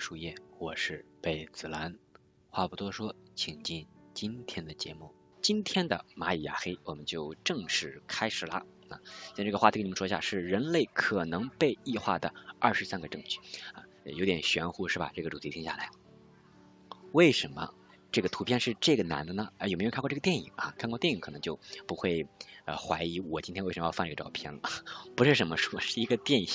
[0.00, 1.94] 树叶，我是贝子兰。
[2.48, 5.14] 话不多说，请进今天的节目。
[5.42, 8.64] 今天的蚂蚁呀黑，我们就正式开始啦。
[8.88, 13.38] 啊，今天这个话题跟你们说一下，是人类可能被异化的二十三个证据
[13.74, 15.12] 啊，有点玄乎是吧？
[15.14, 15.90] 这个主题听下来，
[17.12, 17.74] 为什么？
[18.12, 19.50] 这个图片是这个男的呢？
[19.58, 20.74] 啊，有没有看过这个电影啊？
[20.76, 22.26] 看过电影可能就不会
[22.64, 24.60] 呃怀疑我今天为什么要放这个照片了。
[25.14, 26.48] 不是什么书，是一个电影。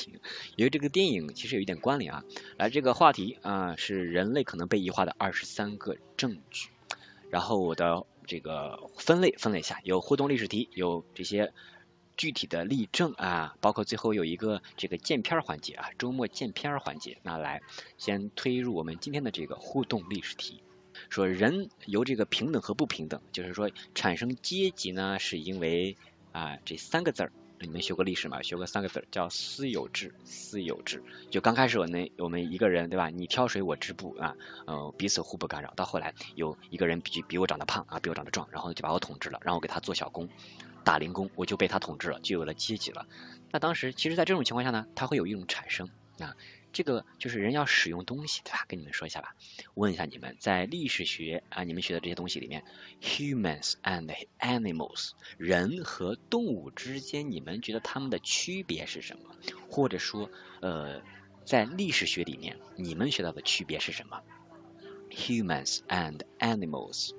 [0.57, 2.23] 因为这个电影其实有一点关联啊。
[2.57, 6.69] 来，这个话题啊是人类可能被异化的二十三个证据。
[7.29, 11.53] 然后我的这个分类分类下有互动历史题，有这些
[12.17, 17.17] 具体的例证啊，包括最后有一个这个见片环节啊，周末见片环节。
[17.23, 17.61] 那来
[17.97, 20.61] 先推入我们今天的这个互动历史题。
[21.09, 25.97] 说人由这个平等和不平等，就是说产生阶级呢，是因为
[26.31, 28.41] 啊这三个字儿，你们学过历史吗？
[28.41, 31.03] 学过三个字儿叫私有制，私有制。
[31.29, 33.09] 就刚开始我们我们一个人对吧？
[33.09, 35.73] 你挑水我织布啊，呃彼此互不干扰。
[35.75, 40.27] 到后来有一个人比比我长得胖啊，比我长得壮，然后就把我统治了，让我给他做小工，
[40.83, 43.05] 打零工，我就被他统治了，就有了阶级了。
[43.51, 46.35] 那当时其实，在这种情况下呢，它会有一种产生啊。
[46.75, 48.65] 这个就是人要使用东西，对吧？
[48.67, 49.33] 跟你们说一下吧。
[49.75, 52.65] 问一下你们，在历史学啊，你们学的这些东西里面
[53.01, 59.33] ，humans and animals，人和动物之间，你们觉得它们的区别是什么？
[59.69, 61.01] 或者说，呃，
[61.45, 64.21] 在历史学里面，你们学到的区别是什么
[65.09, 67.11] ？humans and animals，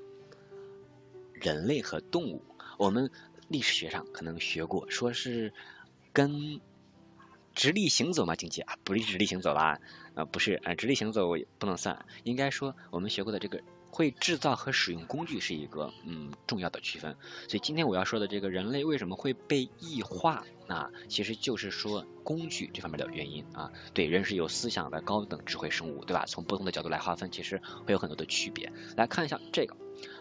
[1.32, 2.44] 人类和动物，
[2.76, 3.10] 我们
[3.48, 5.54] 历史学上可能学过，说是
[6.12, 6.60] 跟。
[7.56, 9.80] 直立行走嘛，经济啊，不是直立行走啦，
[10.14, 17.16] 啊不是，啊直立行走不能算，应该说我们学过的这个会制造和使用工具是一个嗯重要的区分，
[17.48, 26.26] 所以今天我要说的这个人类为什么会被异化啊，其实就是说工具这方面的原因啊，对，人是有思想的高等智慧生物，对吧？
[26.26, 29.74] 从不同的角度来划分，其实会有很多的区别，来看一下这个。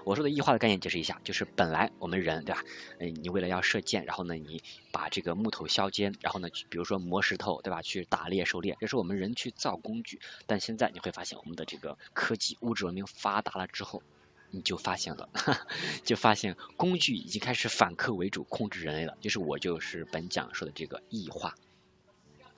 [0.04, 2.64] 我说的异化的概念解释一下，就是本来我们人对吧？
[3.00, 7.82] 嗯，你为了要射箭，然后呢，你把这个木头削尖，然后呢，比如说磨石头，对吧？
[7.82, 10.20] 去打猎狩猎，这是我们人去造工具。
[10.46, 14.04] 但现在你会发现，我们的这个科技物质文明发达了之后，
[14.52, 15.30] 你就发现了，
[16.06, 19.18] 就发现工具已经开始反客为主，控制人类了。
[19.22, 21.56] 就是我就是本讲说的这个异化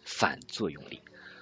[0.04, 1.02] 反作用力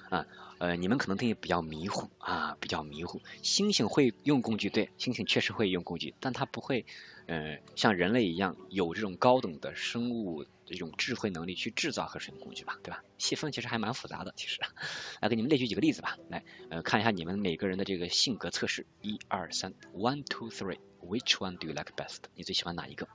[0.09, 0.25] 啊。
[0.57, 3.19] 呃，你们可能听比较迷糊啊，比较迷糊。
[3.43, 6.85] 猩猩会用工具，对，猩猩确实会用工具，但它不会，
[7.27, 13.03] 呃，像人类一样有这种高等的生物这种智慧能力去制造和使用工具吧，对吧？
[13.17, 14.61] 细分其实还蛮复杂的，其实。
[15.19, 22.19] 来给你们列举几个例子吧，来，呃，看一下你们每个人的这个性格测试，一二三，one two three，which one do you like best？
[22.33, 23.09] 你最喜欢哪一个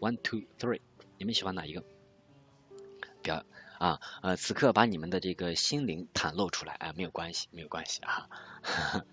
[0.00, 0.80] ？one two three，
[1.18, 1.84] 你们喜欢哪一个？
[3.22, 3.44] 表。
[3.78, 8.28] 啊，呃，此刻把你们的这个心灵袒露出来，哎，没有关系，没有关系啊。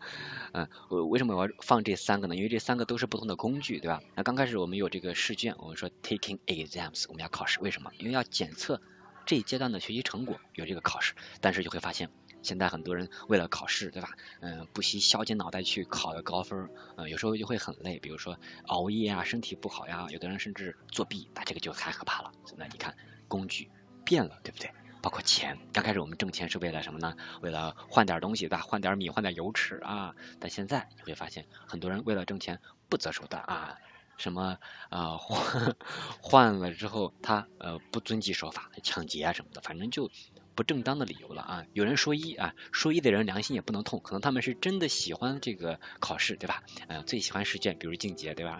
[0.53, 2.35] 嗯，我为什么我要放这三个呢？
[2.35, 4.01] 因为这三个都是不同的工具，对吧？
[4.15, 7.91] 那刚开始我们有这个试卷，我们说 taking exams，我们要考试，为什么？
[7.99, 8.81] 因为要检测
[9.25, 11.13] 这一阶段的学习成果，有这个考试。
[11.41, 12.09] 但是就会发现，
[12.41, 14.09] 现在很多人为了考试，对吧？
[14.41, 22.31] 嗯，不惜削尖脑袋去考个高分，嗯，有时候就会很累，比如说熬夜啊，身体不好呀，有的人甚至作弊，那这个就太可怕了。
[22.57, 22.95] 那你看
[23.27, 23.69] 工具。
[24.05, 24.69] 变了，对不对？
[25.01, 27.15] 包括钱，刚开始我们挣钱是为了什么呢？
[27.41, 28.59] 为了换点东西，对吧？
[28.59, 30.15] 换点米，换点油吃啊。
[30.39, 32.59] 但现在你会发现，很多人为了挣钱
[32.89, 33.77] 不择手段啊，
[34.17, 34.57] 什么
[34.89, 35.75] 啊换
[36.21, 40.09] 换了之后他呃不遵纪守法，抢劫啊什么的，反正就
[40.55, 41.65] 不正当的理由了啊。
[41.73, 46.63] 有人说一啊，说一的人良心也不能痛，可能他们是真的喜欢这个考试，对吧？
[46.87, 48.59] 呃，最喜欢试卷，比如静节，对吧？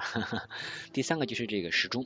[0.94, 2.06] 第三个就是这个时钟，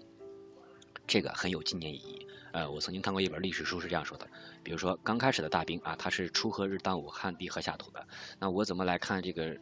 [1.08, 2.26] 这个很有纪念意义。
[2.52, 4.28] 呃，我曾经看过一本历史书是这样说的，
[4.64, 8.08] 比如说刚开始的大兵啊，它是锄禾日当午，汗滴禾下土的。
[8.40, 9.58] 那我怎么来看这个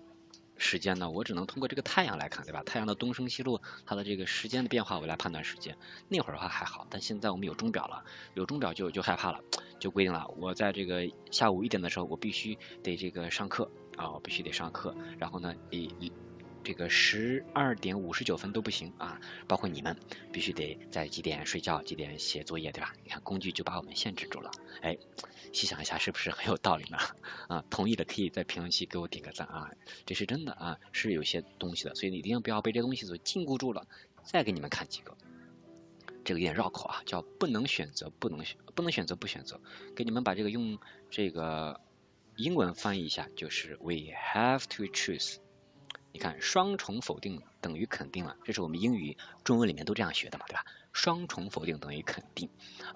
[0.57, 1.10] 时间呢？
[1.10, 2.63] 我只能通过这个太阳来看，对吧？
[2.63, 5.78] 太阳的东升西落，它的这个时间的变化，我来判断时间。
[6.07, 8.04] 那会儿的话还好，但现在我们有钟表了，
[8.34, 9.42] 有钟表就就害怕了。
[9.80, 16.12] 就规定了，我在这个下午一点的时候，我必须得这个上课啊，我必须得上课，然后呢，一
[16.68, 19.96] 这个十二点五十九分都不行啊，包括你们
[20.34, 22.94] 必须得在几点睡觉，几点写作业，对吧？
[23.06, 24.98] 你看工具就把我们限制住了，哎，
[25.54, 26.98] 细想一下是不是很有道理呢？
[27.48, 29.72] 啊，同意的可以在评论区给我点个赞啊，
[30.06, 33.88] 这是真的啊，是有些东西的，所以你一定不要被这东西所禁锢住了。
[34.25, 35.16] 再给你们看几个，
[36.25, 39.62] 这个有点绕口啊，叫不能选择，不能选，不能选择不选择，
[39.96, 40.78] 给你们把这个用
[41.10, 41.80] 这个
[42.36, 45.38] 英文翻译一下，就是 we have to choose。
[46.18, 50.66] 你看，双重否定等于肯定了，这是我们英语、中文里面都这样学的嘛，对吧？
[50.92, 52.50] 双重否定等于肯定，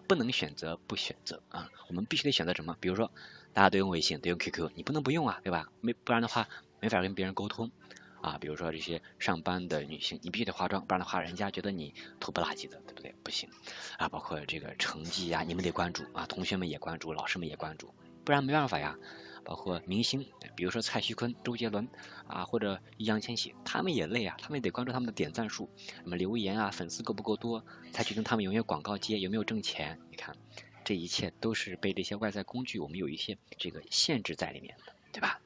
[0.08, 2.76] 不能选择不选择啊，我们必须得选择什么？
[2.80, 3.12] 比如说，
[3.54, 5.68] 大家都用微信，都用 QQ，你不能不用啊，对吧？
[5.82, 6.48] 没不然的话，
[6.80, 7.70] 没法跟别人沟通
[8.22, 8.40] 啊。
[8.40, 13.14] 比如说这些上班的女性，你必须得化妆，不然的话，人家觉得你土不拉几的，对不对？
[13.22, 13.48] 不行
[14.00, 14.10] 啊。
[14.10, 17.94] 包括这个成绩呀，你们得关注啊，同学们也关注，老师们也关注，
[18.26, 18.98] 不然没办法呀。
[19.44, 21.88] 包括明星，比如说蔡徐坤、周杰伦
[22.28, 25.70] 啊，或者易烊千玺，他们也累啊，他们也得关注他们的点赞数，
[26.04, 30.00] 什么留言啊，粉丝够不够多，才决定他们有没有广告接，有没有挣钱。
[30.10, 30.36] 你看，
[30.84, 35.40] 这一切都是被这些外在工具，我们有一些这个限制在里面的，对吧？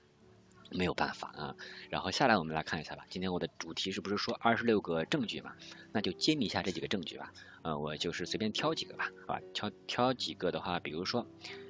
[0.71, 1.55] 没有办法啊。
[1.89, 3.05] 然后下来我们来看一下吧。
[3.09, 5.53] 今天我的主题是不是说二十六个证据嘛？
[5.93, 7.31] 那就揭秘一下这几个证据吧。
[7.61, 9.41] 呃，我就是随便挑几个吧，好吧？
[9.53, 11.25] 挑挑几个的话，比如说，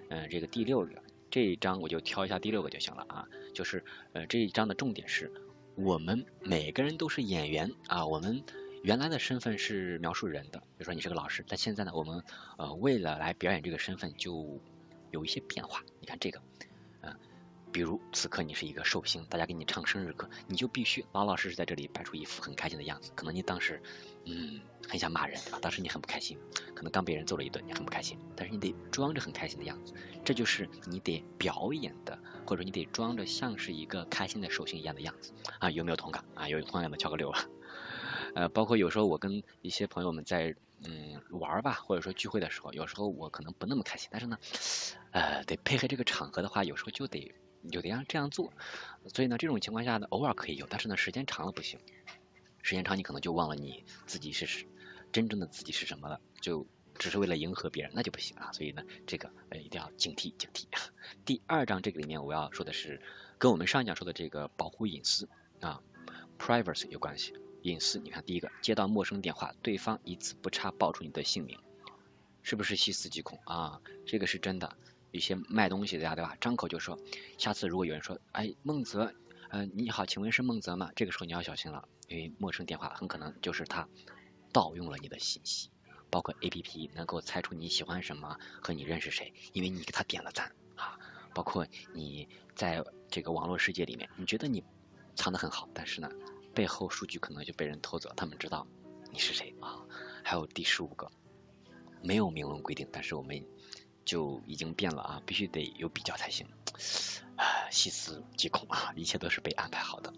[0.09, 1.04] 嗯，这个第六个。
[1.35, 3.83] 这一章我就挑一下第六个就行了啊，就是
[4.13, 5.29] 呃这一章的重点是
[5.75, 8.41] 我们每个人都是演员啊，我们
[8.83, 12.23] 原来的身份是描述人的，比如说你是个老师，但现在呢，我们
[12.57, 14.61] 呃为了来表演这个身份就
[15.11, 16.41] 有一些变化，你看这个。
[17.75, 23.11] 比如此刻你是一个寿星，大家给你唱生日歌，你就必须老老实实在这里摆出一副很开心的样子。
[23.15, 23.83] 可能你当时，
[24.23, 25.59] 嗯，很想骂人，对吧？
[25.61, 26.39] 当时你很不开心，
[26.73, 28.17] 可能刚被人揍了一顿，你很不开心。
[28.33, 29.93] 但是你得装着很开心的样子，
[30.23, 32.17] 这就是你得表演的，
[32.47, 35.69] 或者你得装着像是一个开心的寿星一样的样子啊。
[35.69, 36.47] 有没有同感啊？
[36.47, 37.45] 有同感的敲个六啊。
[38.35, 40.55] 呃，包括有时候我跟一些朋友们在
[40.85, 44.37] 嗯玩吧，或者说聚会的时候，有时候我可能不那么开心，但是呢，
[45.11, 47.35] 呃，得配合这个场合的话，有时候就得。
[47.65, 48.53] 你就得让这样做，
[49.13, 51.79] 所以呢，这种情况下呢，偶尔可以有，但是呢，时间长了不行。
[52.61, 54.65] 时间长，你可能就忘了你自己是
[55.11, 56.65] 真正的自己是什么了，就
[56.97, 58.51] 只是为了迎合别人，那就不行啊。
[58.53, 60.65] 所以呢，这个呃一定要警惕警惕。
[61.25, 63.01] 第二章这个里面我要说的是
[63.37, 65.29] 跟我们上一讲说的这个保护隐私
[65.59, 65.81] 啊
[66.39, 67.33] ，privacy 有关系。
[67.61, 71.59] 隐私，你看第一个，接到陌生电话，对方一字不差报出你的姓名，
[72.43, 73.81] 是不是细思极恐啊？
[74.05, 74.75] 这个是真的。
[75.15, 76.35] 一些卖东西的呀，对吧？
[76.41, 76.99] 张口就说，
[77.37, 79.13] 下次如果有人说，哎，孟泽，
[79.49, 80.91] 呃，你好，请问是孟泽吗？
[80.95, 83.87] 这个时候你要小心了，因为陌生电话很可能就是他
[84.51, 85.69] 盗用了你的信息，
[86.09, 90.99] 包括 A P P 能够猜出你喜欢什么和你认识谁，因为你给他点了赞啊。
[91.33, 94.63] 包括你在这个网络世界里面，你觉得你
[95.15, 96.09] 藏得很好，但是呢，
[96.53, 98.67] 背后数据可能就被人偷走，他们知道
[99.11, 99.85] 你是谁啊。
[100.23, 101.09] 还有第十五个，
[102.01, 103.45] 没有明文规定，但是我们。
[104.05, 106.47] 就已经变了啊，必须得有比较才行。
[107.35, 110.13] 啊，细思极恐啊，一切都是被安排好的，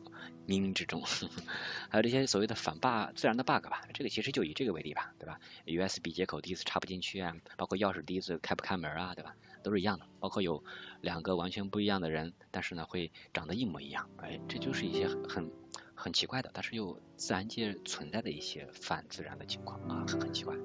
[0.47, 1.01] 冥冥之中。
[1.89, 9.35] 还有这些所谓的反 bug 自然的 bug 吧，这个其实就以这个为例吧，对吧？USB 接口第一次插不进去啊，包括钥匙第一次开不开门啊，对吧？
[9.63, 10.05] 都是一样的。
[10.19, 10.63] 包括有
[11.01, 15.51] 两个完全不一样的人，但是呢会长得一模一样，哎，这就是一些很
[15.95, 20.55] 很奇怪的，但是又自然界存在的一些反自然的情况啊，很奇怪。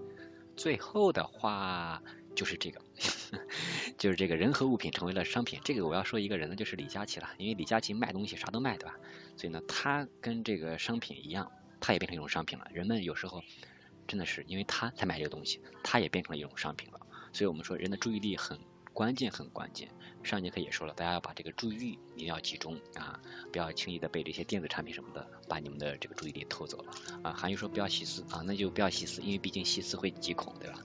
[0.54, 2.02] 最后的话。
[2.34, 2.80] 就是这个，
[3.98, 5.60] 就是这个人和物品成为了商品。
[5.64, 7.28] 这个我要说一个人呢，就是李佳琦了。
[7.38, 8.96] 因为李佳琦卖东西啥都卖，对吧？
[9.36, 12.66] 所以呢，他跟这个商品一样，他也变成一种商品了。
[12.72, 13.42] 人们有时候
[14.06, 17.00] 真的是因为他才买这个东西，他也变成了一种商品了。
[17.32, 18.58] 所以我们说人的注意力很
[18.92, 19.88] 关键，很关键。
[20.22, 23.18] 上节课也说了，大家要把这个注意力一定要集中啊，
[23.50, 26.92] 不要轻易的被这些电子产品什么的把你们的这个注意力偷走了
[27.22, 27.32] 啊。
[27.32, 30.78] 韩愈说不要细思啊，那就不要细思，因为毕竟细思会极恐，对吧？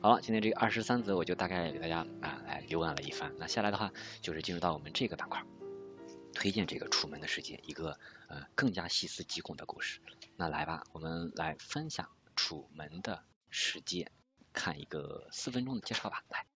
[0.00, 3.34] 好了，今天这个二十三则我就大概给大家啊来浏览了一番。
[3.38, 5.42] 那下来的话就是进入到我们这个板块，
[6.32, 7.98] 推荐这个《楚门的世界》，一个
[8.28, 10.00] 呃更加细思极恐的故事。
[10.36, 14.04] 那来吧，我们来分享《楚门的世界》，
[14.52, 16.46] 看一个四分钟的介绍吧，来。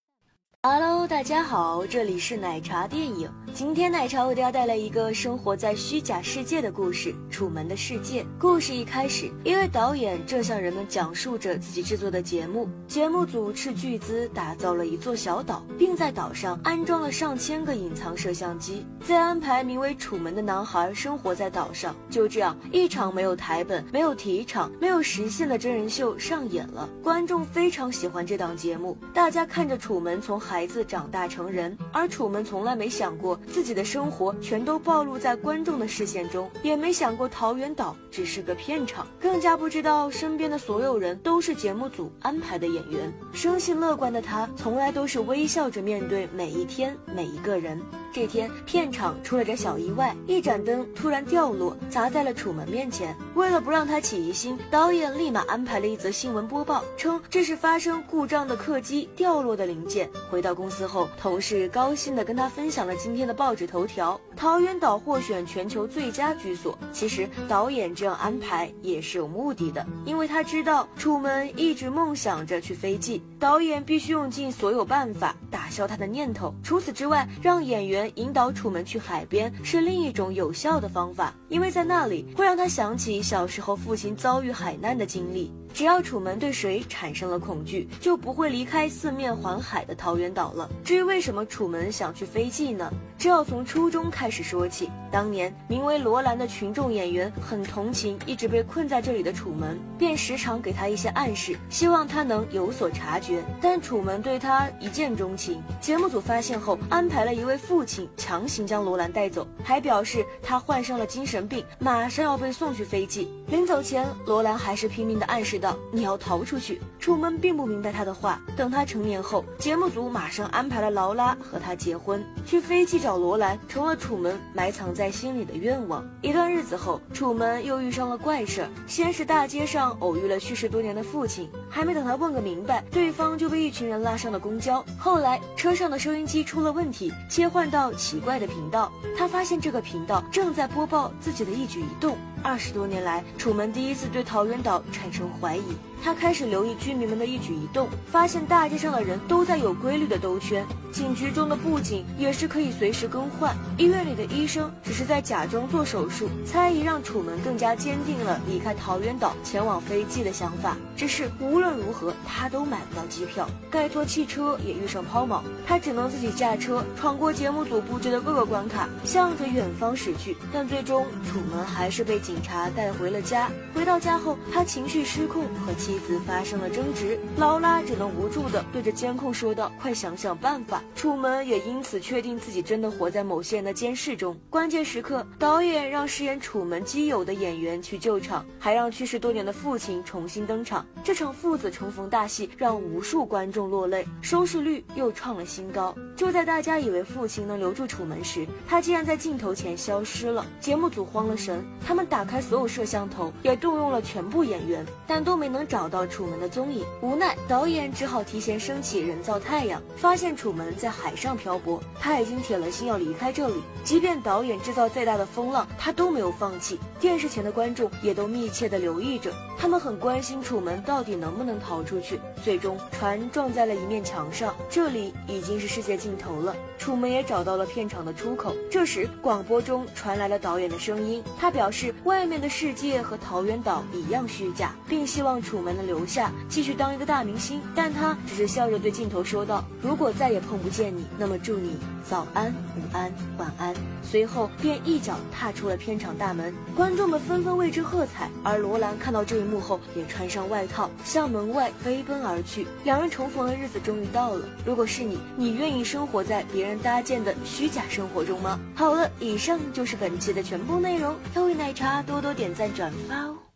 [0.63, 3.31] Hello，大家好，这里是奶茶电影。
[3.55, 8.23] 今天奶茶为大家带来一个生活在虚假世界的故事《楚门的世界》。
[8.39, 12.69] 故事一开始，一位导演正向人们讲述着自己制作的节目。
[12.87, 21.97] 节目组斥巨资打造了一座小岛，并在岛上安装了上千个隐藏摄像机，再安排名为楚门的男孩生活在岛上。
[22.11, 26.87] 就这样，一场没有台本、没有提场、没有实现的真人秀上演了。
[27.03, 30.39] 观众非常喜欢这档节目，大家看着楚门从。
[30.51, 43.13] 孩子长大成人，而楚门从来没想过自己的生活全都暴露在观众的视线中，也没想过桃源岛只是个片场，更加不知道身边的所有人都是节目组安排的演员。
[43.33, 47.81] 生性乐观的他，从来都是微笑着面对每一天每一个人。
[48.13, 53.17] 这天，片场出了点小意外，一盏灯突然掉落，砸在了楚门面前。
[53.35, 60.11] 为了不让他起疑心，导演立马安排了一则新闻播报，称这是发生故障的客机掉落的零件。
[60.29, 66.77] 回到公司后，同事高兴地跟他分享了今天的报纸头条：桃源岛获选全球最佳居所。
[66.93, 76.55] 其实，导演这样安排也是有目的的，因为他知道楚门一直梦想着去飞记，导演必须用尽所有办法打消他的念头。
[76.63, 78.11] 除此之外，让演员。
[78.17, 85.51] 引导楚门去海边是另一种有效的方法，因为在那里会让他想起小时候父亲遭遇海难的经历。
[85.73, 90.69] 只要楚门对水产生了恐惧，就不会离开四面环海的桃源岛了。
[90.85, 92.93] 至于为什么楚门想去飞记呢？
[93.21, 94.91] 这要从初中开始说起。
[95.11, 103.45] 当年名为罗兰的群众演员很同情一直被困在这里的楚门，便时常给他一些暗示，希望他能有所察觉。
[103.61, 105.61] 但楚门对他一见钟情。
[105.83, 113.29] 节目组发现后，安排了一位父亲强行将罗兰带走，还表示他患上了精神病，马上要被送去飞机。
[113.49, 115.77] 临走前，罗兰还是拼命的暗示道。
[115.93, 116.81] 你要逃出去。
[116.99, 118.41] 楚门并不明白他的话。
[118.57, 126.09] 等他成年后，节目组马上安排了劳拉和他结婚，去飞机找小罗兰，成了楚门埋藏在心里的愿望。
[126.23, 128.69] 一段日子后，楚门又遇上了怪事儿。
[128.87, 134.85] 先是大街上偶遇了去世多年的父亲，还没等他问个明白，对方就被一群人拉上了公交。
[134.97, 142.17] 后来车上的收音机出了问题，切换到奇怪的频道，他发现这个频道正在播报自己的一举一动。
[142.45, 145.77] 二十多年来，楚门第一次对桃源岛产生怀疑。
[146.03, 156.29] 他开始留意居民们的一举一动，发现大街上的人都在有规律的兜圈，警局中的布景也是可以随时更换，医院里的医生只是在假装做手术。
[156.45, 160.77] 猜疑让楚门更加坚定了离开桃源岛前往飞机的想法。
[160.97, 170.37] 只是无论如何，他都买不到机票，该坐汽车也遇上抛锚，他只能自己驾车闯过节目组布置的各个关卡，向着远方驶去。
[170.53, 173.51] 但最终，楚门还是被警察带回了家。
[173.75, 184.39] 回到家后，他情绪失控和妻子发生了争执，劳拉只能无助地对着监控说道：“快想想办法。”楚门也因此确定自己真的活在某些人的监视中。
[184.49, 190.87] 关键时刻，导演让饰演楚门基友的演员去救场，还让去世多年的父亲重新登场。
[191.03, 195.93] 这场父子重逢大戏让无数观众落泪，收视率又创了新高。
[196.15, 200.47] 就在大家以为父亲能留住楚门时，他竟然在镜头前消失了。
[200.61, 206.85] 节目组慌了神，他们打开所有摄像头，也动用了全部演员，但都没能找找到楚门的踪影。
[207.01, 211.83] 无奈，导演只好提前升起人造太阳，发现楚门在海上漂泊。
[211.99, 216.79] 他已经铁了心要离开这里，即便导演制造再大的风浪，他都没有放弃。
[217.01, 222.21] 电视前的观众也都密切地留意着，他们很关心楚门到底能不能逃出去。
[222.45, 226.55] 最终，船撞在了一面墙上，这里已经是世界尽头了。
[226.77, 228.55] 楚门也找到了片场的出口。
[228.71, 237.61] 这时，广播中传来了导演的声音，他表示外面的世界和桃源岛一样虚假，并希望楚门能留下，继续当一个大明星。
[237.75, 248.29] 但他只是笑着对镜头说道：“如果再也碰不见你，那么祝你早安、午安、晚安。”随后便一脚踏出了片场大门，观众们纷纷为之喝彩。
[248.43, 252.67] 而罗兰看到这一幕后，也穿上外套向门外飞奔而去。
[252.83, 254.49] 两人重逢的日子终于到了。
[254.65, 258.59] 如果是你，你愿意生活在别人搭建的虚假生活中吗？
[258.75, 261.15] 好了，以上就是本期的全部内容。
[261.35, 263.50] 要为奶茶多多点赞转发哦。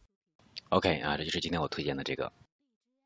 [0.70, 2.32] OK 啊，这就是今天我推荐的这个，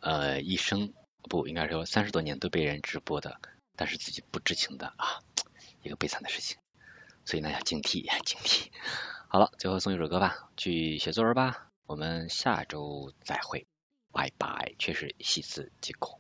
[0.01, 3.41] 呃，一生不应该说三十多年都被人直播的，
[3.77, 5.23] 但是自己不知情的啊，
[5.83, 6.57] 一个悲惨的事情。
[7.27, 8.69] 所以呢，要警惕，警惕。
[9.29, 11.69] 好了，最后送一首歌吧，去写作文吧。
[11.85, 13.67] 我们下周再会，
[14.13, 14.75] 拜拜。
[14.79, 16.19] 确实细思极恐。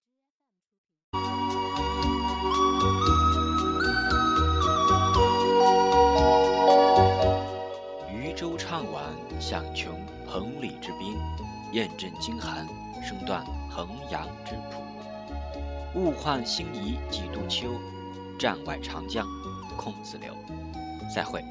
[8.12, 9.98] 渔舟唱晚，响穷
[10.30, 11.16] 彭蠡之滨；
[11.72, 12.66] 雁阵惊寒，
[13.02, 14.82] 声断衡阳之浦。
[15.94, 17.70] 物换星移几度秋，
[18.38, 19.26] 战外长江
[19.76, 20.34] 空自流。
[21.14, 21.42] 再会。